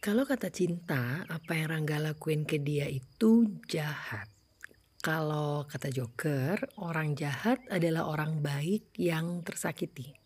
Kalau 0.00 0.24
kata 0.24 0.48
cinta, 0.48 1.28
apa 1.28 1.60
yang 1.60 1.76
Rangga 1.76 2.00
lakuin 2.00 2.48
ke 2.48 2.56
dia 2.56 2.88
itu 2.88 3.60
jahat. 3.68 4.32
Kalau 5.04 5.68
kata 5.68 5.92
Joker, 5.92 6.56
orang 6.80 7.12
jahat 7.12 7.60
adalah 7.68 8.08
orang 8.08 8.40
baik 8.40 8.96
yang 8.96 9.44
tersakiti. 9.44 10.16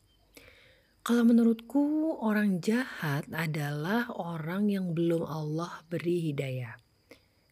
Kalau 1.02 1.26
menurutku, 1.26 2.14
orang 2.22 2.62
jahat 2.62 3.26
adalah 3.34 4.14
orang 4.14 4.70
yang 4.70 4.94
belum 4.94 5.26
Allah 5.26 5.82
beri 5.90 6.30
hidayah. 6.30 6.78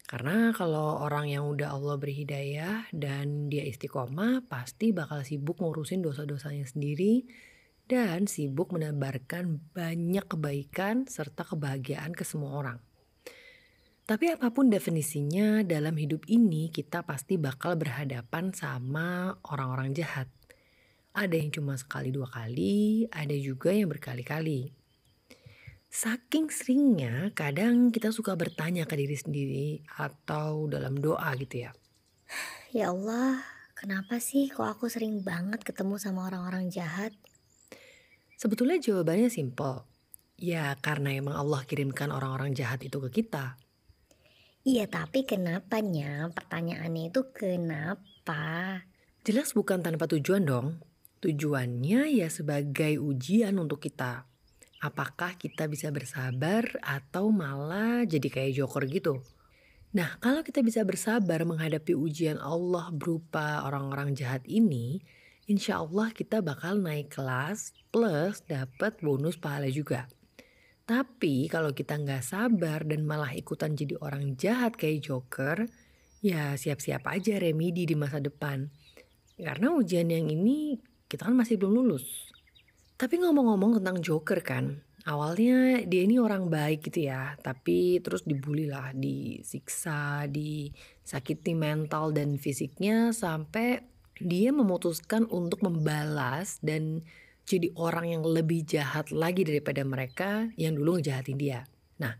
Karena 0.07 0.55
kalau 0.55 1.03
orang 1.03 1.27
yang 1.27 1.43
udah 1.51 1.75
Allah 1.75 1.99
beri 1.99 2.23
hidayah 2.23 2.87
dan 2.95 3.51
dia 3.51 3.67
istiqomah, 3.67 4.47
pasti 4.47 4.95
bakal 4.95 5.27
sibuk 5.27 5.59
ngurusin 5.59 5.99
dosa-dosanya 5.99 6.63
sendiri 6.71 7.27
dan 7.87 8.25
sibuk 8.25 8.71
menebarkan 8.71 9.59
banyak 9.75 10.23
kebaikan 10.25 11.05
serta 11.05 11.43
kebahagiaan 11.43 12.15
ke 12.15 12.23
semua 12.23 12.55
orang. 12.55 12.79
Tapi 14.03 14.35
apa 14.35 14.51
pun 14.51 14.67
definisinya, 14.67 15.63
dalam 15.63 15.95
hidup 15.95 16.27
ini 16.27 16.67
kita 16.67 17.07
pasti 17.07 17.39
bakal 17.39 17.79
berhadapan 17.79 18.51
sama 18.51 19.31
orang-orang 19.47 19.95
jahat. 19.95 20.27
Ada 21.15 21.39
yang 21.39 21.55
cuma 21.55 21.79
sekali 21.79 22.11
dua 22.11 22.27
kali, 22.27 23.07
ada 23.07 23.31
juga 23.37 23.71
yang 23.71 23.87
berkali-kali. 23.87 24.75
Saking 25.87 26.51
seringnya, 26.51 27.31
kadang 27.31 27.93
kita 27.93 28.09
suka 28.09 28.33
bertanya 28.35 28.83
ke 28.83 28.97
diri 28.97 29.15
sendiri 29.15 29.69
atau 29.95 30.67
dalam 30.67 30.97
doa 30.97 31.31
gitu 31.39 31.69
ya. 31.69 31.71
Ya 32.73 32.89
Allah, 32.89 33.45
kenapa 33.77 34.17
sih 34.17 34.49
kok 34.49 34.65
aku 34.65 34.89
sering 34.89 35.21
banget 35.21 35.61
ketemu 35.61 36.01
sama 36.01 36.27
orang-orang 36.27 36.67
jahat? 36.73 37.13
Sebetulnya 38.43 38.75
jawabannya 38.75 39.31
simpel. 39.31 39.87
Ya 40.35 40.75
karena 40.83 41.15
emang 41.15 41.39
Allah 41.39 41.63
kirimkan 41.63 42.11
orang-orang 42.11 42.51
jahat 42.51 42.83
itu 42.83 42.99
ke 43.07 43.23
kita. 43.23 43.55
Iya 44.67 44.83
tapi 44.91 45.23
kenapanya? 45.23 46.27
Pertanyaannya 46.35 47.07
itu 47.07 47.31
kenapa? 47.31 48.83
Jelas 49.23 49.55
bukan 49.55 49.79
tanpa 49.79 50.11
tujuan 50.11 50.43
dong. 50.43 50.83
Tujuannya 51.23 52.11
ya 52.19 52.27
sebagai 52.27 52.99
ujian 52.99 53.55
untuk 53.55 53.79
kita. 53.79 54.27
Apakah 54.83 55.39
kita 55.39 55.71
bisa 55.71 55.87
bersabar 55.95 56.67
atau 56.83 57.31
malah 57.31 58.03
jadi 58.03 58.27
kayak 58.27 58.59
joker 58.59 58.83
gitu? 58.91 59.23
Nah, 59.95 60.19
kalau 60.19 60.43
kita 60.43 60.59
bisa 60.59 60.83
bersabar 60.83 61.47
menghadapi 61.47 61.95
ujian 61.95 62.35
Allah 62.43 62.91
berupa 62.91 63.63
orang-orang 63.63 64.11
jahat 64.11 64.43
ini, 64.51 64.99
insya 65.47 65.83
Allah 65.83 66.11
kita 66.15 66.39
bakal 66.39 66.79
naik 66.79 67.11
kelas 67.11 67.75
plus 67.91 68.43
dapat 68.47 68.97
bonus 69.03 69.35
pahala 69.35 69.67
juga. 69.67 70.07
Tapi 70.83 71.47
kalau 71.47 71.71
kita 71.71 71.95
nggak 71.95 72.23
sabar 72.23 72.83
dan 72.83 73.07
malah 73.07 73.31
ikutan 73.31 73.71
jadi 73.71 73.95
orang 74.03 74.35
jahat 74.35 74.75
kayak 74.75 75.07
Joker, 75.07 75.63
ya 76.19 76.59
siap-siap 76.59 77.07
aja 77.07 77.39
remedi 77.39 77.87
di 77.87 77.95
masa 77.95 78.19
depan. 78.19 78.67
Karena 79.39 79.71
ujian 79.71 80.11
yang 80.11 80.27
ini 80.27 80.75
kita 81.07 81.31
kan 81.31 81.35
masih 81.39 81.55
belum 81.55 81.83
lulus. 81.83 82.31
Tapi 82.99 83.15
ngomong-ngomong 83.19 83.79
tentang 83.79 84.03
Joker 84.03 84.39
kan, 84.43 84.83
awalnya 85.07 85.83
dia 85.87 86.03
ini 86.03 86.19
orang 86.19 86.51
baik 86.51 86.91
gitu 86.91 87.07
ya, 87.07 87.35
tapi 87.39 87.99
terus 88.03 88.27
dibully 88.27 88.67
lah, 88.67 88.91
disiksa, 88.91 90.27
disakiti 90.27 91.55
mental 91.55 92.11
dan 92.11 92.35
fisiknya 92.35 93.15
sampai 93.15 93.92
dia 94.21 94.53
memutuskan 94.53 95.25
untuk 95.29 95.65
membalas 95.65 96.61
dan 96.61 97.01
jadi 97.43 97.73
orang 97.75 98.13
yang 98.13 98.23
lebih 98.23 98.63
jahat 98.63 99.11
lagi 99.11 99.43
daripada 99.43 99.83
mereka 99.83 100.47
yang 100.55 100.79
dulu 100.79 100.99
ngejahatin 100.99 101.37
dia. 101.37 101.59
Nah, 101.99 102.15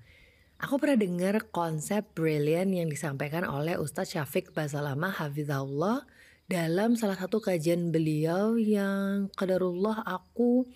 aku 0.59 0.79
pernah 0.79 0.99
dengar 0.99 1.35
konsep 1.53 2.03
brilliant 2.11 2.71
yang 2.75 2.87
disampaikan 2.91 3.47
oleh 3.47 3.79
Ustadz 3.79 4.19
Syafiq 4.19 4.51
Basalama 4.51 5.13
Hafizahullah 5.13 6.03
dalam 6.43 6.99
salah 6.99 7.15
satu 7.15 7.39
kajian 7.39 7.89
beliau 7.95 8.59
yang 8.59 9.31
kadarullah 9.39 10.03
aku 10.03 10.67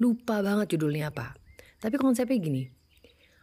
lupa 0.00 0.40
banget 0.40 0.74
judulnya 0.76 1.12
apa. 1.12 1.36
Tapi 1.82 2.00
konsepnya 2.00 2.38
gini, 2.40 2.64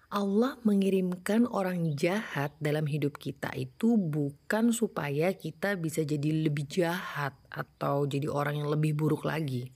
Allah 0.10 0.58
mengirimkan 0.66 1.46
orang 1.46 1.94
jahat 1.94 2.58
dalam 2.58 2.90
hidup 2.90 3.22
kita 3.22 3.54
itu 3.54 3.94
bukan 3.94 4.74
supaya 4.74 5.38
kita 5.38 5.78
bisa 5.78 6.02
jadi 6.02 6.50
lebih 6.50 6.66
jahat 6.66 7.38
atau 7.54 8.10
jadi 8.10 8.26
orang 8.26 8.58
yang 8.58 8.74
lebih 8.74 8.98
buruk 8.98 9.22
lagi. 9.22 9.70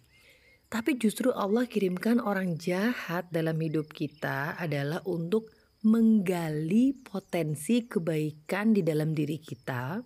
Tapi 0.73 0.97
justru 0.97 1.29
Allah 1.29 1.69
kirimkan 1.69 2.17
orang 2.17 2.57
jahat 2.57 3.29
dalam 3.29 3.61
hidup 3.61 3.93
kita 3.93 4.57
adalah 4.57 5.05
untuk 5.05 5.53
menggali 5.85 6.97
potensi 6.97 7.85
kebaikan 7.85 8.73
di 8.73 8.81
dalam 8.81 9.13
diri 9.13 9.38
kita 9.38 10.01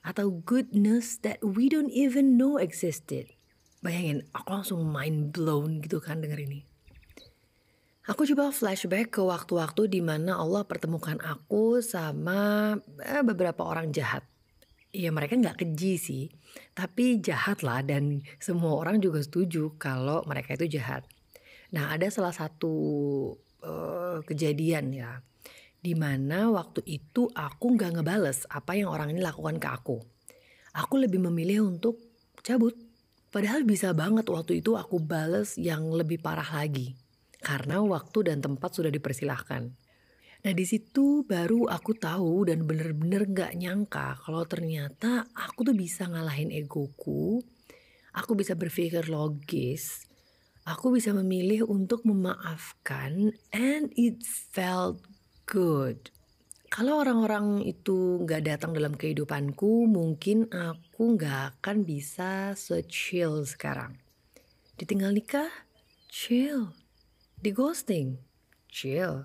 atau 0.00 0.32
goodness 0.48 1.20
that 1.20 1.44
we 1.44 1.68
don't 1.68 1.92
even 1.92 2.40
know 2.40 2.56
existed. 2.56 3.28
Bayangin, 3.84 4.24
aku 4.32 4.48
langsung 4.48 4.88
mind 4.88 5.36
blown 5.36 5.84
gitu 5.84 6.00
kan 6.00 6.24
denger 6.24 6.40
ini. 6.40 6.67
Aku 8.08 8.24
coba 8.24 8.48
flashback 8.48 9.12
ke 9.12 9.20
waktu-waktu 9.20 9.84
di 9.92 10.00
mana 10.00 10.40
Allah 10.40 10.64
pertemukan 10.64 11.20
aku 11.20 11.84
sama 11.84 12.72
eh, 13.04 13.20
beberapa 13.20 13.68
orang 13.68 13.92
jahat. 13.92 14.24
Ya 14.96 15.12
mereka 15.12 15.36
nggak 15.36 15.60
keji 15.60 16.00
sih, 16.00 16.24
tapi 16.72 17.20
jahat 17.20 17.60
lah 17.60 17.84
dan 17.84 18.24
semua 18.40 18.80
orang 18.80 19.04
juga 19.04 19.20
setuju 19.20 19.76
kalau 19.76 20.24
mereka 20.24 20.56
itu 20.56 20.80
jahat. 20.80 21.04
Nah 21.76 21.92
ada 21.92 22.08
salah 22.08 22.32
satu 22.32 22.72
uh, 23.60 24.24
kejadian 24.24 24.88
ya, 24.96 25.20
di 25.76 25.92
mana 25.92 26.48
waktu 26.48 26.80
itu 26.88 27.28
aku 27.36 27.76
nggak 27.76 28.00
ngebales 28.00 28.48
apa 28.48 28.72
yang 28.72 28.88
orang 28.88 29.12
ini 29.12 29.20
lakukan 29.20 29.60
ke 29.60 29.68
aku. 29.68 30.00
Aku 30.80 30.96
lebih 30.96 31.20
memilih 31.28 31.68
untuk 31.68 32.00
cabut. 32.40 32.72
Padahal 33.28 33.68
bisa 33.68 33.92
banget 33.92 34.24
waktu 34.32 34.64
itu 34.64 34.80
aku 34.80 34.96
bales 34.96 35.60
yang 35.60 35.92
lebih 35.92 36.24
parah 36.24 36.48
lagi 36.56 36.96
karena 37.42 37.82
waktu 37.82 38.32
dan 38.32 38.42
tempat 38.42 38.74
sudah 38.74 38.90
dipersilahkan. 38.90 39.70
Nah 40.38 40.52
di 40.54 40.64
situ 40.66 41.26
baru 41.26 41.66
aku 41.66 41.98
tahu 41.98 42.46
dan 42.46 42.62
bener-bener 42.62 43.26
gak 43.26 43.58
nyangka 43.58 44.22
kalau 44.22 44.46
ternyata 44.46 45.26
aku 45.34 45.66
tuh 45.66 45.74
bisa 45.74 46.06
ngalahin 46.06 46.54
egoku, 46.54 47.42
aku 48.14 48.38
bisa 48.38 48.54
berpikir 48.54 49.10
logis, 49.10 50.06
aku 50.62 50.94
bisa 50.94 51.10
memilih 51.10 51.66
untuk 51.66 52.06
memaafkan, 52.06 53.34
and 53.50 53.90
it 53.98 54.22
felt 54.22 55.02
good. 55.50 56.14
Kalau 56.68 57.00
orang-orang 57.02 57.64
itu 57.64 58.22
gak 58.28 58.46
datang 58.46 58.76
dalam 58.76 58.94
kehidupanku, 58.94 59.88
mungkin 59.90 60.46
aku 60.54 61.18
gak 61.18 61.58
akan 61.58 61.82
bisa 61.82 62.54
se-chill 62.54 63.42
sekarang. 63.42 63.98
Ditinggal 64.78 65.16
nikah, 65.16 65.50
chill 66.06 66.70
di 67.38 67.50
ghosting. 67.54 68.18
Chill. 68.66 69.24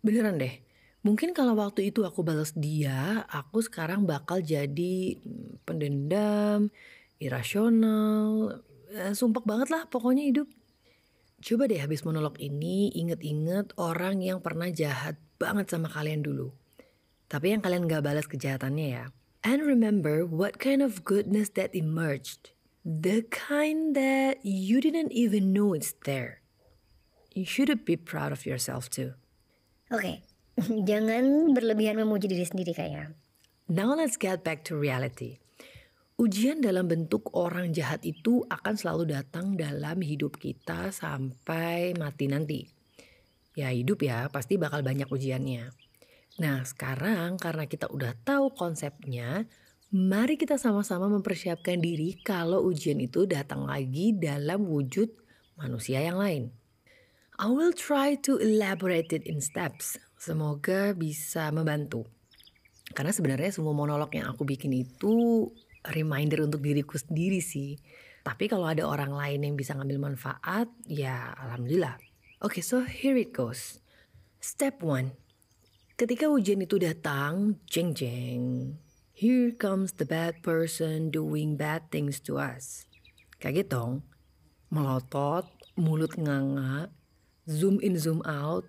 Beneran 0.00 0.38
deh. 0.38 0.62
Mungkin 1.00 1.32
kalau 1.32 1.56
waktu 1.56 1.88
itu 1.90 2.04
aku 2.04 2.20
balas 2.20 2.52
dia, 2.52 3.24
aku 3.32 3.64
sekarang 3.64 4.04
bakal 4.04 4.44
jadi 4.44 5.16
mm, 5.16 5.64
pendendam, 5.64 6.68
irasional, 7.16 8.60
eh, 8.92 9.16
sumpah 9.16 9.40
banget 9.44 9.72
lah 9.72 9.88
pokoknya 9.88 10.28
hidup. 10.28 10.48
Coba 11.40 11.64
deh 11.72 11.80
habis 11.80 12.04
monolog 12.04 12.36
ini 12.36 12.92
inget-inget 12.92 13.72
orang 13.80 14.20
yang 14.20 14.44
pernah 14.44 14.68
jahat 14.68 15.16
banget 15.40 15.72
sama 15.72 15.88
kalian 15.88 16.20
dulu. 16.20 16.52
Tapi 17.32 17.56
yang 17.56 17.64
kalian 17.64 17.88
gak 17.88 18.04
balas 18.04 18.28
kejahatannya 18.28 18.86
ya. 18.92 19.04
And 19.40 19.64
remember 19.64 20.28
what 20.28 20.60
kind 20.60 20.84
of 20.84 21.00
goodness 21.08 21.48
that 21.56 21.72
emerged. 21.72 22.52
The 22.84 23.24
kind 23.32 23.96
that 23.96 24.44
you 24.44 24.84
didn't 24.84 25.16
even 25.16 25.56
know 25.56 25.72
it's 25.72 25.96
there 26.04 26.39
you 27.34 27.46
should 27.46 27.70
be 27.86 27.94
proud 27.94 28.34
of 28.34 28.46
yourself 28.46 28.90
too. 28.90 29.14
Oke, 29.90 30.02
okay. 30.02 30.16
jangan 30.88 31.54
berlebihan 31.54 31.98
memuji 31.98 32.30
diri 32.30 32.46
sendiri 32.46 32.74
kayaknya. 32.74 33.14
Now 33.70 33.94
let's 33.94 34.18
get 34.18 34.42
back 34.42 34.66
to 34.66 34.74
reality. 34.74 35.38
Ujian 36.20 36.60
dalam 36.60 36.84
bentuk 36.84 37.32
orang 37.32 37.72
jahat 37.72 38.04
itu 38.04 38.44
akan 38.44 38.74
selalu 38.76 39.16
datang 39.16 39.56
dalam 39.56 40.04
hidup 40.04 40.36
kita 40.36 40.92
sampai 40.92 41.96
mati 41.96 42.28
nanti. 42.28 42.60
Ya 43.56 43.72
hidup 43.72 44.04
ya, 44.04 44.28
pasti 44.28 44.60
bakal 44.60 44.84
banyak 44.84 45.08
ujiannya. 45.08 45.72
Nah 46.44 46.60
sekarang 46.68 47.40
karena 47.40 47.64
kita 47.64 47.88
udah 47.88 48.12
tahu 48.20 48.52
konsepnya, 48.52 49.48
mari 49.90 50.36
kita 50.36 50.60
sama-sama 50.60 51.08
mempersiapkan 51.08 51.80
diri 51.80 52.20
kalau 52.20 52.68
ujian 52.68 53.00
itu 53.00 53.24
datang 53.24 53.64
lagi 53.64 54.12
dalam 54.12 54.68
wujud 54.68 55.08
manusia 55.56 56.04
yang 56.04 56.20
lain. 56.20 56.52
I 57.40 57.48
will 57.48 57.72
try 57.72 58.20
to 58.28 58.36
elaborate 58.36 59.16
it 59.16 59.24
in 59.24 59.40
steps. 59.40 59.96
Semoga 60.20 60.92
bisa 60.92 61.48
membantu. 61.48 62.04
Karena 62.92 63.16
sebenarnya 63.16 63.48
semua 63.48 63.72
monolog 63.72 64.12
yang 64.12 64.28
aku 64.28 64.44
bikin 64.44 64.76
itu 64.76 65.48
reminder 65.88 66.44
untuk 66.44 66.60
diriku 66.60 67.00
sendiri 67.00 67.40
sih. 67.40 67.80
Tapi 68.20 68.44
kalau 68.44 68.68
ada 68.68 68.84
orang 68.84 69.16
lain 69.16 69.40
yang 69.40 69.56
bisa 69.56 69.72
ngambil 69.72 70.12
manfaat, 70.12 70.68
ya 70.84 71.32
alhamdulillah. 71.40 71.96
Oke, 72.44 72.60
okay, 72.60 72.62
so 72.62 72.84
here 72.84 73.16
it 73.16 73.32
goes. 73.32 73.80
Step 74.44 74.84
one, 74.84 75.16
ketika 75.96 76.28
ujian 76.28 76.60
itu 76.60 76.76
datang, 76.76 77.56
jeng 77.64 77.96
jeng, 77.96 78.76
here 79.16 79.48
comes 79.56 79.96
the 79.96 80.04
bad 80.04 80.44
person 80.44 81.08
doing 81.08 81.56
bad 81.56 81.88
things 81.88 82.20
to 82.20 82.36
us. 82.36 82.84
Kaget 83.40 83.72
dong, 83.72 84.04
melotot, 84.68 85.48
mulut 85.80 86.20
nganga, 86.20 86.92
zoom 87.50 87.82
in 87.82 87.98
zoom 87.98 88.22
out, 88.22 88.62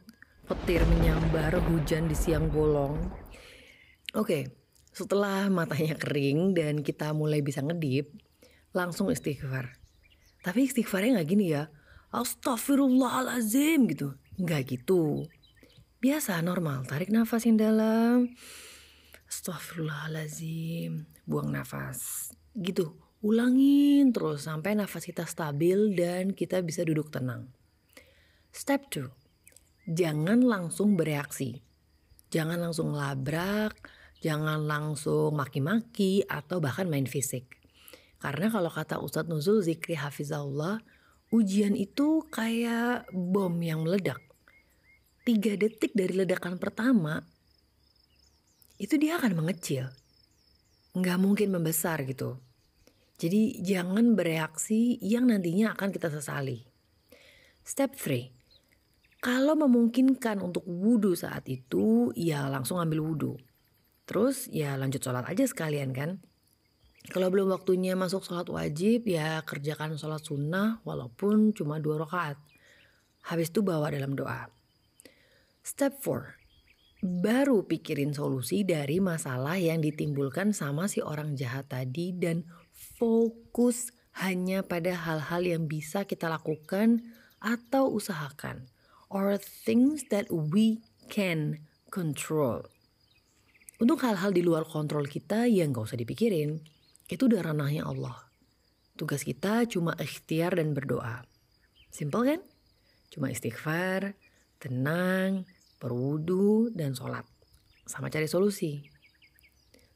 petir 0.49 0.81
menyambar 0.89 1.53
hujan 1.69 2.09
di 2.09 2.17
siang 2.17 2.49
bolong. 2.49 2.97
Oke, 4.17 4.49
setelah 4.89 5.47
matanya 5.53 5.93
kering 5.95 6.57
dan 6.57 6.81
kita 6.81 7.13
mulai 7.13 7.45
bisa 7.45 7.61
ngedip, 7.61 8.09
langsung 8.73 9.13
istighfar. 9.13 9.77
Tapi 10.41 10.65
istighfarnya 10.65 11.21
nggak 11.21 11.29
gini 11.29 11.53
ya, 11.53 11.69
astagfirullahalazim 12.09 13.85
gitu. 13.93 14.17
Nggak 14.41 14.73
gitu. 14.73 15.29
Biasa 16.01 16.41
normal, 16.41 16.89
tarik 16.89 17.13
nafas 17.13 17.45
yang 17.45 17.61
dalam. 17.61 18.33
Astagfirullahalazim, 19.29 21.05
buang 21.29 21.53
nafas. 21.53 22.33
Gitu, 22.57 22.97
ulangin 23.21 24.09
terus 24.09 24.49
sampai 24.49 24.73
nafas 24.73 25.05
kita 25.05 25.29
stabil 25.29 25.93
dan 25.93 26.33
kita 26.33 26.59
bisa 26.65 26.81
duduk 26.81 27.13
tenang. 27.13 27.47
Step 28.51 28.91
2. 28.91 29.07
Jangan 29.87 30.43
langsung 30.43 30.99
bereaksi. 30.99 31.63
Jangan 32.35 32.59
langsung 32.59 32.91
labrak, 32.91 33.79
jangan 34.19 34.67
langsung 34.67 35.31
maki-maki 35.39 36.27
atau 36.27 36.59
bahkan 36.59 36.91
main 36.91 37.07
fisik. 37.07 37.47
Karena 38.19 38.51
kalau 38.51 38.67
kata 38.67 38.99
Ustadz 38.99 39.31
Nuzul 39.31 39.63
Zikri 39.63 39.95
Hafizahullah, 39.95 40.83
ujian 41.31 41.79
itu 41.79 42.27
kayak 42.27 43.07
bom 43.15 43.55
yang 43.63 43.87
meledak. 43.87 44.19
Tiga 45.23 45.55
detik 45.55 45.95
dari 45.95 46.11
ledakan 46.11 46.59
pertama, 46.59 47.23
itu 48.83 48.99
dia 48.99 49.15
akan 49.15 49.31
mengecil. 49.31 49.87
Nggak 50.91 51.19
mungkin 51.23 51.55
membesar 51.55 52.03
gitu. 52.03 52.35
Jadi 53.15 53.63
jangan 53.63 54.11
bereaksi 54.11 54.99
yang 54.99 55.31
nantinya 55.31 55.71
akan 55.71 55.95
kita 55.95 56.11
sesali. 56.11 56.67
Step 57.63 57.95
3. 57.95 58.40
Kalau 59.21 59.53
memungkinkan 59.53 60.41
untuk 60.41 60.65
wudhu 60.65 61.13
saat 61.13 61.45
itu, 61.45 62.09
ya 62.17 62.49
langsung 62.49 62.81
ambil 62.81 63.05
wudhu. 63.05 63.37
Terus 64.09 64.49
ya 64.49 64.73
lanjut 64.73 64.97
sholat 64.97 65.29
aja 65.29 65.45
sekalian 65.45 65.93
kan. 65.93 66.25
Kalau 67.05 67.29
belum 67.29 67.53
waktunya 67.53 67.93
masuk 67.93 68.25
sholat 68.25 68.49
wajib 68.49 69.05
ya 69.05 69.45
kerjakan 69.45 69.93
sholat 70.01 70.25
sunnah 70.25 70.81
walaupun 70.81 71.53
cuma 71.53 71.77
dua 71.77 72.01
rakaat. 72.01 72.41
Habis 73.29 73.53
itu 73.53 73.61
bawa 73.61 73.93
dalam 73.93 74.17
doa. 74.17 74.49
Step 75.61 76.01
4. 76.01 77.05
Baru 77.21 77.69
pikirin 77.69 78.17
solusi 78.17 78.65
dari 78.65 78.97
masalah 78.97 79.61
yang 79.61 79.85
ditimbulkan 79.85 80.49
sama 80.49 80.89
si 80.89 80.97
orang 80.97 81.37
jahat 81.37 81.69
tadi 81.69 82.09
dan 82.09 82.49
fokus 82.73 83.93
hanya 84.17 84.65
pada 84.65 84.97
hal-hal 84.97 85.45
yang 85.45 85.69
bisa 85.69 86.09
kita 86.09 86.25
lakukan 86.25 87.05
atau 87.37 87.93
usahakan 87.93 88.65
or 89.11 89.35
things 89.35 90.07
that 90.07 90.31
we 90.31 90.79
can 91.11 91.59
control. 91.91 92.63
Untuk 93.77 94.07
hal-hal 94.07 94.31
di 94.31 94.39
luar 94.39 94.63
kontrol 94.63 95.03
kita 95.05 95.51
yang 95.51 95.75
gak 95.75 95.91
usah 95.91 95.99
dipikirin, 95.99 96.63
itu 97.11 97.27
udah 97.27 97.43
ranahnya 97.43 97.83
Allah. 97.83 98.31
Tugas 98.95 99.27
kita 99.27 99.67
cuma 99.67 99.91
ikhtiar 99.99 100.55
dan 100.55 100.71
berdoa. 100.71 101.27
Simple 101.91 102.23
kan? 102.23 102.41
Cuma 103.11 103.27
istighfar, 103.27 104.15
tenang, 104.61 105.43
berwudu, 105.81 106.71
dan 106.71 106.95
sholat. 106.95 107.27
Sama 107.83 108.07
cari 108.07 108.31
solusi. 108.31 108.87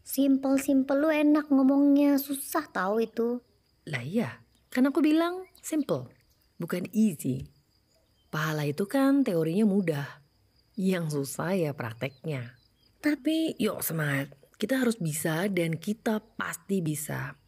Simple-simple 0.03 0.97
lu 0.99 1.09
enak 1.13 1.47
ngomongnya, 1.47 2.19
susah 2.19 2.67
tahu 2.67 3.05
itu. 3.05 3.39
Lah 3.87 4.03
iya, 4.03 4.43
kan 4.73 4.89
aku 4.89 4.99
bilang 4.99 5.45
simple, 5.61 6.11
bukan 6.59 6.89
easy. 6.91 7.54
Pahala 8.35 8.67
itu 8.67 8.83
kan 8.83 9.23
teorinya 9.23 9.63
mudah, 9.63 10.19
yang 10.75 11.07
susah 11.07 11.55
ya 11.55 11.71
prakteknya. 11.71 12.59
Tapi 12.99 13.55
yuk 13.55 13.79
semangat, 13.79 14.35
kita 14.59 14.75
harus 14.83 14.99
bisa 14.99 15.47
dan 15.47 15.79
kita 15.79 16.19
pasti 16.35 16.83
bisa. 16.83 17.39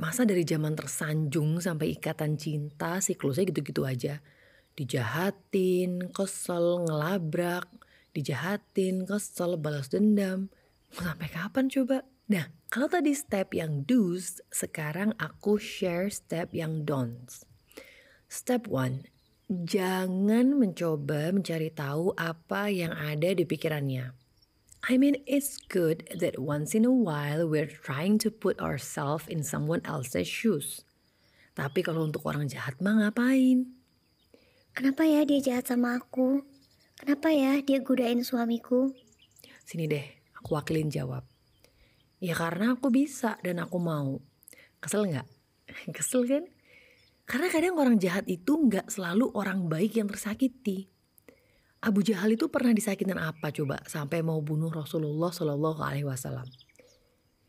Masa 0.00 0.24
dari 0.24 0.40
zaman 0.48 0.72
tersanjung 0.72 1.60
sampai 1.60 1.92
ikatan 1.92 2.40
cinta 2.40 3.04
siklusnya 3.04 3.52
gitu-gitu 3.52 3.84
aja. 3.84 4.24
Dijahatin, 4.80 6.08
kesel, 6.08 6.88
ngelabrak, 6.88 7.68
dijahatin, 8.16 9.04
kesel, 9.04 9.60
balas 9.60 9.92
dendam. 9.92 10.48
Sampai 10.88 11.28
kapan 11.28 11.68
coba? 11.68 12.08
Nah, 12.32 12.48
kalau 12.72 12.88
tadi 12.88 13.12
step 13.12 13.52
yang 13.52 13.84
do's, 13.84 14.40
sekarang 14.48 15.12
aku 15.20 15.60
share 15.60 16.08
step 16.08 16.56
yang 16.56 16.88
don'ts. 16.88 17.44
Step 18.32 18.64
one, 18.72 19.04
jangan 19.50 20.54
mencoba 20.54 21.34
mencari 21.34 21.74
tahu 21.74 22.14
apa 22.14 22.70
yang 22.70 22.94
ada 22.94 23.34
di 23.34 23.42
pikirannya. 23.42 24.14
I 24.86 24.94
mean, 24.96 25.18
it's 25.26 25.58
good 25.68 26.06
that 26.14 26.38
once 26.38 26.72
in 26.72 26.86
a 26.86 26.94
while 26.94 27.44
we're 27.44 27.68
trying 27.68 28.16
to 28.22 28.30
put 28.30 28.56
ourselves 28.62 29.26
in 29.26 29.42
someone 29.42 29.82
else's 29.82 30.30
shoes. 30.30 30.86
Tapi 31.58 31.82
kalau 31.82 32.06
untuk 32.06 32.24
orang 32.30 32.46
jahat 32.46 32.78
mah 32.78 32.96
ngapain? 33.02 33.74
Kenapa 34.70 35.02
ya 35.02 35.26
dia 35.26 35.42
jahat 35.42 35.66
sama 35.66 35.98
aku? 35.98 36.46
Kenapa 36.96 37.34
ya 37.34 37.58
dia 37.60 37.82
godain 37.82 38.22
suamiku? 38.22 38.94
Sini 39.66 39.90
deh, 39.90 40.06
aku 40.38 40.56
wakilin 40.56 40.88
jawab. 40.88 41.26
Ya 42.22 42.38
karena 42.38 42.78
aku 42.78 42.88
bisa 42.88 43.36
dan 43.42 43.58
aku 43.58 43.82
mau. 43.82 44.22
Kesel 44.78 45.10
nggak? 45.10 45.28
Kesel 45.96 46.24
kan? 46.24 46.44
Karena 47.30 47.46
kadang 47.46 47.78
orang 47.78 47.94
jahat 48.02 48.26
itu 48.26 48.58
nggak 48.58 48.90
selalu 48.90 49.30
orang 49.38 49.70
baik 49.70 50.02
yang 50.02 50.10
tersakiti. 50.10 50.90
Abu 51.78 52.02
Jahal 52.02 52.34
itu 52.34 52.50
pernah 52.50 52.74
disakitin 52.74 53.14
apa 53.22 53.54
coba 53.54 53.78
sampai 53.86 54.18
mau 54.26 54.42
bunuh 54.42 54.66
Rasulullah 54.66 55.30
Shallallahu 55.30 55.78
Alaihi 55.78 56.10
Wasallam. 56.10 56.50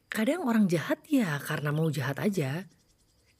Kadang 0.06 0.46
orang 0.46 0.70
jahat 0.70 1.01
ya 1.10 1.34
karena 1.41 1.74
mau 1.74 1.89
jahat 1.89 2.22
aja. 2.22 2.70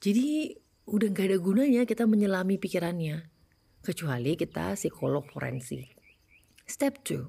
Jadi 0.02 0.58
udah 0.90 1.08
gak 1.14 1.30
ada 1.30 1.38
gunanya 1.38 1.86
kita 1.86 2.10
menyelami 2.10 2.58
pikirannya. 2.58 3.22
Kecuali 3.86 4.34
kita 4.34 4.74
psikolog 4.74 5.22
forensik. 5.30 5.94
Step 6.66 7.06
2. 7.06 7.22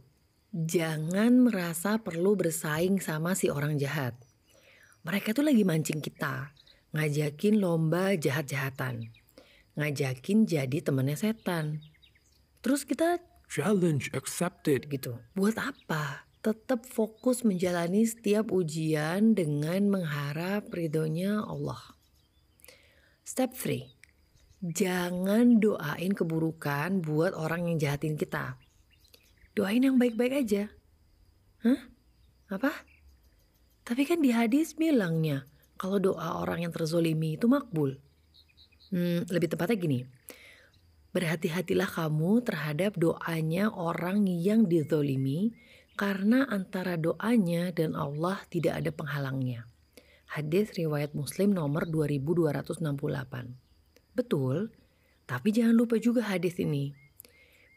Jangan 0.57 1.37
merasa 1.37 2.01
perlu 2.01 2.33
bersaing 2.33 2.97
sama 2.97 3.37
si 3.37 3.53
orang 3.53 3.77
jahat. 3.77 4.17
Mereka 5.05 5.37
tuh 5.37 5.45
lagi 5.45 5.61
mancing 5.61 6.01
kita. 6.01 6.49
Ngajakin 6.93 7.57
lomba 7.57 8.13
jahat-jahatan. 8.13 9.09
Ngajakin 9.73 10.45
jadi 10.45 10.77
temennya 10.77 11.17
setan. 11.17 11.81
Terus 12.61 12.85
kita 12.85 13.17
Challenge 13.49 14.13
accepted. 14.13 14.85
gitu. 14.93 15.17
Buat 15.33 15.57
apa? 15.57 16.29
Tetap 16.45 16.85
fokus 16.85 17.41
menjalani 17.41 18.05
setiap 18.05 18.53
ujian 18.53 19.33
dengan 19.33 19.89
mengharap 19.89 20.69
ridhonya 20.69 21.41
Allah. 21.41 21.81
Step 23.25 23.57
3. 23.57 23.89
Jangan 24.61 25.57
doain 25.57 26.13
keburukan 26.13 27.01
buat 27.01 27.33
orang 27.33 27.73
yang 27.73 27.77
jahatin 27.81 28.21
kita. 28.21 28.61
Doain 29.57 29.81
yang 29.81 29.97
baik-baik 29.97 30.45
aja. 30.45 30.69
Hah? 31.65 31.89
Apa? 32.53 32.69
Tapi 33.81 34.05
kan 34.05 34.21
di 34.21 34.29
hadis 34.29 34.77
bilangnya 34.77 35.49
kalau 35.77 35.99
doa 35.99 36.41
orang 36.41 36.65
yang 36.67 36.73
terzolimi 36.73 37.37
itu 37.37 37.45
makbul. 37.49 37.97
Hmm, 38.93 39.25
lebih 39.27 39.53
tepatnya 39.53 39.77
gini. 39.77 39.99
Berhati-hatilah 41.13 41.89
kamu 41.89 42.41
terhadap 42.41 42.97
doanya 42.97 43.69
orang 43.69 44.25
yang 44.25 44.65
dizolimi 44.65 45.53
karena 45.93 46.49
antara 46.49 46.97
doanya 46.97 47.69
dan 47.69 47.93
Allah 47.93 48.41
tidak 48.49 48.81
ada 48.81 48.89
penghalangnya. 48.89 49.69
Hadis 50.33 50.73
riwayat 50.73 51.13
Muslim 51.13 51.53
nomor 51.53 51.85
2268. 51.85 52.81
Betul, 54.17 54.73
tapi 55.29 55.53
jangan 55.53 55.77
lupa 55.77 56.01
juga 56.01 56.25
hadis 56.25 56.57
ini. 56.57 57.03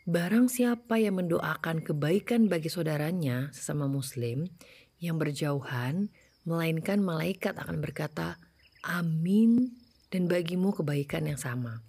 Barang 0.06 0.46
siapa 0.46 0.96
yang 0.96 1.18
mendoakan 1.18 1.82
kebaikan 1.82 2.46
bagi 2.46 2.70
saudaranya 2.70 3.50
sesama 3.50 3.90
muslim 3.90 4.46
yang 5.02 5.18
berjauhan, 5.18 6.14
melainkan 6.46 7.02
malaikat 7.02 7.58
akan 7.58 7.82
berkata, 7.82 8.38
Amin 8.86 9.74
dan 10.14 10.30
bagimu 10.30 10.70
kebaikan 10.70 11.26
yang 11.26 11.36
sama. 11.36 11.82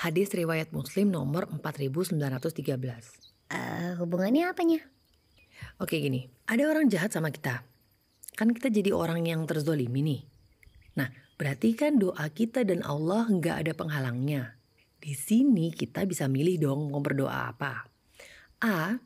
Hadis 0.00 0.32
riwayat 0.32 0.72
Muslim 0.72 1.12
nomor 1.12 1.46
4913. 1.52 2.18
Eh, 3.52 3.92
hubungannya 4.00 4.50
apanya? 4.50 4.80
Oke 5.78 6.00
gini, 6.00 6.26
ada 6.48 6.66
orang 6.66 6.88
jahat 6.88 7.12
sama 7.12 7.30
kita. 7.30 7.62
Kan 8.34 8.50
kita 8.50 8.72
jadi 8.72 8.90
orang 8.90 9.28
yang 9.28 9.46
terzolimi 9.46 10.02
nih. 10.02 10.22
Nah, 10.98 11.12
berarti 11.38 11.76
kan 11.78 12.00
doa 12.00 12.26
kita 12.32 12.66
dan 12.66 12.82
Allah 12.82 13.28
nggak 13.30 13.56
ada 13.62 13.72
penghalangnya. 13.76 14.58
Di 14.98 15.12
sini 15.14 15.70
kita 15.70 16.08
bisa 16.08 16.26
milih 16.26 16.58
dong 16.58 16.80
mau 16.90 17.04
berdoa 17.04 17.52
apa. 17.54 17.86
A, 18.64 18.98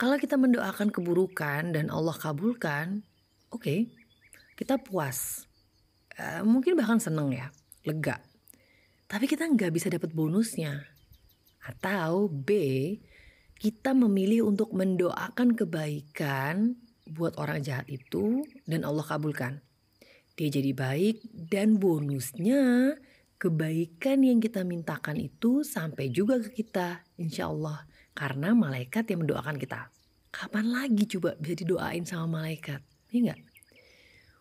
kalau 0.00 0.16
kita 0.16 0.38
mendoakan 0.40 0.88
keburukan 0.94 1.76
dan 1.76 1.92
Allah 1.92 2.16
kabulkan, 2.16 3.04
oke, 3.50 3.62
okay, 3.62 3.78
kita 4.54 4.78
puas. 4.80 5.46
Uh, 6.16 6.42
mungkin 6.46 6.74
bahkan 6.74 6.98
seneng 7.02 7.34
ya, 7.34 7.50
lega. 7.86 8.22
Tapi 9.10 9.26
kita 9.26 9.46
nggak 9.50 9.74
bisa 9.74 9.90
dapat 9.90 10.14
bonusnya. 10.14 10.86
Atau 11.66 12.30
B, 12.30 12.50
kita 13.60 13.92
memilih 13.92 14.48
untuk 14.48 14.72
mendoakan 14.72 15.52
kebaikan 15.52 16.78
buat 17.10 17.36
orang 17.36 17.60
jahat 17.60 17.90
itu 17.90 18.46
dan 18.64 18.86
Allah 18.86 19.04
kabulkan. 19.04 19.60
Dia 20.38 20.48
jadi 20.48 20.72
baik 20.72 21.20
dan 21.52 21.76
bonusnya 21.76 22.96
kebaikan 23.36 24.24
yang 24.24 24.40
kita 24.40 24.64
mintakan 24.64 25.20
itu 25.20 25.60
sampai 25.60 26.08
juga 26.08 26.40
ke 26.40 26.64
kita 26.64 27.04
insya 27.20 27.52
Allah. 27.52 27.84
Karena 28.16 28.56
malaikat 28.56 29.10
yang 29.12 29.28
mendoakan 29.28 29.60
kita. 29.60 29.92
Kapan 30.30 30.70
lagi 30.70 31.04
coba 31.10 31.34
bisa 31.36 31.58
didoain 31.60 32.06
sama 32.06 32.40
malaikat? 32.40 32.89
Iya 33.10 33.20
enggak? 33.34 33.40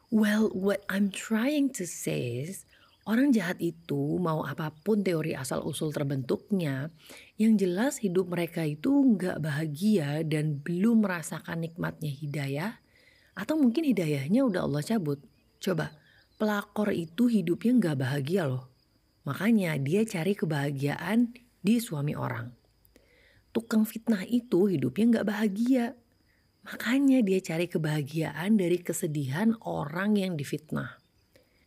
Well, 0.09 0.49
what 0.53 0.81
I'm 0.89 1.13
trying 1.13 1.69
to 1.77 1.85
say 1.85 2.41
is 2.41 2.65
Orang 3.09 3.33
jahat 3.33 3.57
itu 3.57 4.21
mau 4.21 4.45
apa 4.45 4.69
pun 4.85 5.01
teori 5.01 5.33
asal 5.33 5.65
usul 5.65 5.89
terbentuknya, 5.89 6.93
yang 7.41 7.57
jelas 7.57 7.97
hidup 8.05 8.29
mereka 8.29 8.61
itu 8.61 8.93
nggak 8.93 9.41
bahagia 9.41 10.21
dan 10.21 10.61
belum 10.61 11.01
merasakan 11.01 11.65
nikmatnya 11.65 12.13
hidayah, 12.13 12.77
atau 13.33 13.57
mungkin 13.57 13.89
hidayahnya 13.89 14.45
udah 14.45 14.61
Allah 14.61 14.85
cabut. 14.85 15.25
Coba, 15.57 15.89
pelakor 16.37 16.93
itu 16.93 17.25
hidupnya 17.25 17.71
nggak 17.81 17.97
bahagia 17.97 18.45
loh. 18.45 18.69
Makanya 19.25 19.73
dia 19.81 20.05
cari 20.05 20.37
kebahagiaan 20.37 21.33
di 21.65 21.81
suami 21.81 22.13
orang. 22.13 22.53
Tukang 23.49 23.89
fitnah 23.89 24.21
itu 24.21 24.69
hidupnya 24.69 25.17
nggak 25.17 25.27
bahagia. 25.33 25.97
Makanya 26.69 27.25
dia 27.25 27.41
cari 27.41 27.65
kebahagiaan 27.65 28.53
dari 28.53 28.77
kesedihan 28.77 29.57
orang 29.65 30.13
yang 30.21 30.37
difitnah 30.37 30.99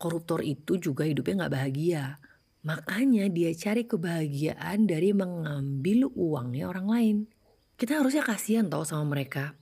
koruptor 0.02 0.42
itu 0.42 0.82
juga 0.82 1.06
hidupnya 1.06 1.46
nggak 1.46 1.54
bahagia. 1.54 2.18
Makanya 2.66 3.30
dia 3.30 3.54
cari 3.54 3.86
kebahagiaan 3.86 4.90
dari 4.90 5.14
mengambil 5.14 6.10
uangnya 6.10 6.66
orang 6.66 6.86
lain. 6.90 7.16
Kita 7.78 8.02
harusnya 8.02 8.26
kasihan 8.26 8.66
tau 8.66 8.82
sama 8.82 9.14
mereka. 9.14 9.54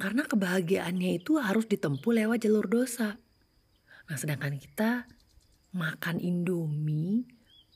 Karena 0.00 0.24
kebahagiaannya 0.24 1.20
itu 1.20 1.36
harus 1.36 1.68
ditempuh 1.68 2.12
lewat 2.16 2.48
jalur 2.48 2.64
dosa. 2.64 3.20
Nah 4.08 4.16
sedangkan 4.16 4.56
kita 4.56 5.04
makan 5.76 6.16
indomie, 6.24 7.28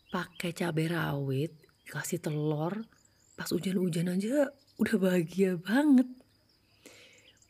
pakai 0.08 0.56
cabai 0.56 0.88
rawit, 0.88 1.52
kasih 1.88 2.24
telur, 2.24 2.88
pas 3.36 3.48
hujan-hujan 3.52 4.16
aja 4.16 4.48
udah 4.80 4.96
bahagia 4.96 5.60
banget. 5.60 6.08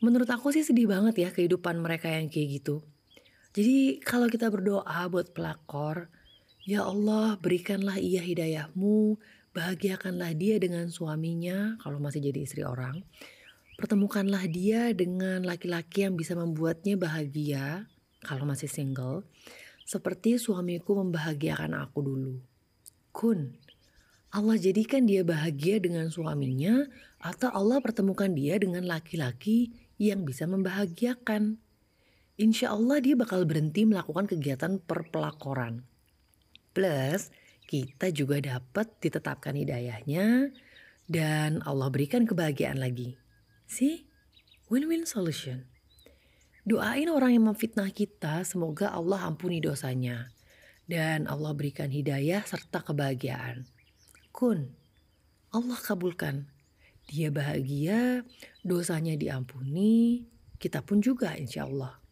Menurut 0.02 0.26
aku 0.26 0.50
sih 0.50 0.66
sedih 0.66 0.90
banget 0.90 1.14
ya 1.14 1.28
kehidupan 1.30 1.78
mereka 1.78 2.10
yang 2.10 2.26
kayak 2.26 2.58
gitu. 2.58 2.82
Jadi 3.54 4.02
kalau 4.02 4.26
kita 4.26 4.50
berdoa 4.50 5.06
buat 5.06 5.30
pelakor, 5.30 6.10
ya 6.66 6.82
Allah 6.82 7.38
berikanlah 7.38 8.02
ia 8.02 8.18
hidayahmu, 8.18 9.14
bahagiakanlah 9.54 10.34
dia 10.34 10.58
dengan 10.58 10.90
suaminya 10.90 11.78
kalau 11.78 12.02
masih 12.02 12.18
jadi 12.18 12.42
istri 12.42 12.66
orang. 12.66 13.06
Pertemukanlah 13.78 14.42
dia 14.50 14.90
dengan 14.90 15.46
laki-laki 15.46 16.02
yang 16.02 16.18
bisa 16.18 16.34
membuatnya 16.34 16.98
bahagia 16.98 17.86
kalau 18.26 18.42
masih 18.42 18.66
single. 18.66 19.22
Seperti 19.86 20.34
suamiku 20.34 20.98
membahagiakan 20.98 21.78
aku 21.78 21.98
dulu. 22.02 22.34
Kun, 23.14 23.54
Allah 24.32 24.56
jadikan 24.56 25.04
dia 25.04 25.20
bahagia 25.20 25.76
dengan 25.76 26.08
suaminya 26.08 26.88
atau 27.20 27.52
Allah 27.52 27.84
pertemukan 27.84 28.32
dia 28.32 28.56
dengan 28.56 28.88
laki-laki 28.88 29.76
yang 30.02 30.26
bisa 30.26 30.50
membahagiakan 30.50 31.62
insya 32.34 32.74
Allah 32.74 32.98
dia 32.98 33.14
bakal 33.14 33.46
berhenti 33.46 33.86
melakukan 33.86 34.26
kegiatan 34.26 34.82
perpelakoran. 34.82 35.86
Plus, 36.74 37.30
kita 37.70 38.10
juga 38.10 38.42
dapat 38.42 38.90
ditetapkan 38.98 39.54
hidayahnya 39.54 40.50
dan 41.06 41.62
Allah 41.62 41.86
berikan 41.94 42.26
kebahagiaan 42.26 42.82
lagi. 42.82 43.14
See? 43.70 44.10
Win-win 44.72 45.06
solution. 45.06 45.68
Doain 46.64 47.12
orang 47.12 47.36
yang 47.36 47.44
memfitnah 47.52 47.92
kita, 47.92 48.40
semoga 48.48 48.88
Allah 48.90 49.28
ampuni 49.28 49.60
dosanya. 49.60 50.32
Dan 50.88 51.28
Allah 51.28 51.52
berikan 51.52 51.92
hidayah 51.92 52.42
serta 52.42 52.80
kebahagiaan. 52.80 53.68
Kun, 54.32 54.72
Allah 55.52 55.76
kabulkan. 55.76 56.48
Dia 57.10 57.32
bahagia, 57.34 58.22
dosanya 58.62 59.18
diampuni, 59.18 60.26
kita 60.58 60.84
pun 60.84 61.02
juga 61.02 61.34
insya 61.34 61.66
Allah 61.66 62.02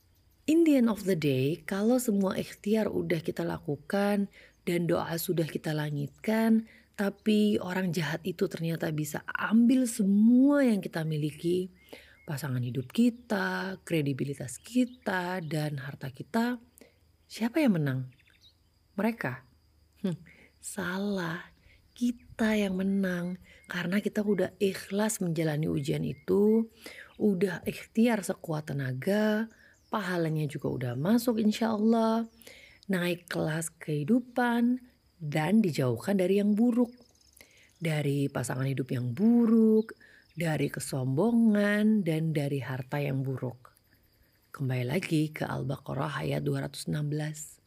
in 0.50 0.66
the 0.66 0.74
end 0.74 0.90
of 0.90 1.06
the 1.06 1.14
day, 1.14 1.62
kalau 1.62 2.02
semua 2.02 2.34
ikhtiar 2.34 2.90
udah 2.90 3.22
kita 3.22 3.46
lakukan 3.46 4.26
dan 4.66 4.90
doa 4.90 5.14
sudah 5.14 5.46
kita 5.46 5.70
langitkan, 5.70 6.66
tapi 6.98 7.62
orang 7.62 7.94
jahat 7.94 8.18
itu 8.26 8.50
ternyata 8.50 8.90
bisa 8.90 9.22
ambil 9.30 9.86
semua 9.86 10.66
yang 10.66 10.82
kita 10.82 11.06
miliki, 11.06 11.70
pasangan 12.26 12.58
hidup 12.58 12.90
kita, 12.90 13.78
kredibilitas 13.86 14.58
kita, 14.58 15.38
dan 15.38 15.78
harta 15.78 16.10
kita, 16.10 16.58
siapa 17.30 17.62
yang 17.62 17.78
menang? 17.78 18.10
Mereka. 18.98 19.46
Hm, 20.02 20.18
salah, 20.58 21.46
kita 21.94 22.56
yang 22.56 22.78
menang 22.80 23.36
karena 23.70 24.02
kita 24.02 24.24
udah 24.26 24.50
ikhlas 24.58 25.22
menjalani 25.22 25.70
ujian 25.70 26.02
itu, 26.02 26.66
udah 27.20 27.62
ikhtiar 27.62 28.24
sekuat 28.24 28.72
tenaga, 28.72 29.46
pahalanya 29.92 30.48
juga 30.50 30.68
udah 30.70 30.92
masuk 30.98 31.38
insya 31.38 31.76
Allah, 31.76 32.26
naik 32.90 33.30
kelas 33.30 33.70
kehidupan, 33.78 34.82
dan 35.20 35.60
dijauhkan 35.60 36.16
dari 36.16 36.40
yang 36.40 36.56
buruk. 36.56 36.90
Dari 37.80 38.28
pasangan 38.32 38.64
hidup 38.64 38.92
yang 38.92 39.12
buruk, 39.12 39.92
dari 40.32 40.72
kesombongan, 40.72 42.02
dan 42.02 42.32
dari 42.32 42.60
harta 42.64 42.98
yang 43.00 43.20
buruk. 43.20 43.70
Kembali 44.50 44.84
lagi 44.84 45.30
ke 45.30 45.46
Al-Baqarah 45.46 46.26
ayat 46.26 46.42
216. 46.42 47.59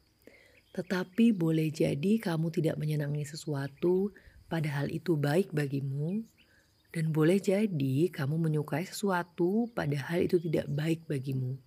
Tetapi 0.74 1.38
boleh 1.38 1.70
jadi 1.70 2.18
kamu 2.18 2.50
tidak 2.50 2.82
menyenangi 2.82 3.30
sesuatu 3.30 4.10
padahal 4.50 4.90
itu 4.90 5.14
baik 5.14 5.54
bagimu 5.54 6.26
dan 6.94 7.10
boleh 7.10 7.38
jadi 7.38 8.10
kamu 8.10 8.38
menyukai 8.38 8.86
sesuatu 8.86 9.70
padahal 9.74 10.26
itu 10.26 10.42
tidak 10.42 10.70
baik 10.70 11.06
bagimu. 11.10 11.58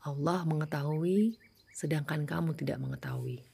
Allah 0.00 0.44
mengetahui, 0.48 1.36
sedangkan 1.72 2.24
kamu 2.24 2.56
tidak 2.56 2.80
mengetahui. 2.80 3.44